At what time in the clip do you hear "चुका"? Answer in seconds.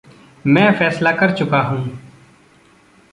1.31-1.61